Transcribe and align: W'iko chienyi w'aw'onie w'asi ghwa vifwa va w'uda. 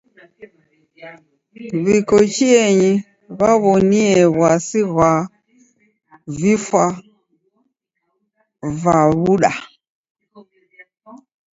W'iko 1.83 2.17
chienyi 2.33 2.91
w'aw'onie 3.37 4.09
w'asi 4.37 4.81
ghwa 4.89 5.11
vifwa 6.39 6.85
va 8.81 8.97
w'uda. 9.21 9.51